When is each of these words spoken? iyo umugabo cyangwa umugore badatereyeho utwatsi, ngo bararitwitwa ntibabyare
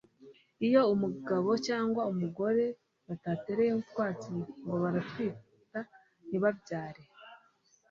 iyo 0.65 0.81
umugabo 0.93 1.49
cyangwa 1.67 2.01
umugore 2.11 2.65
badatereyeho 3.07 3.77
utwatsi, 3.83 4.29
ngo 4.63 4.75
bararitwitwa 4.83 5.79
ntibabyare 6.27 7.01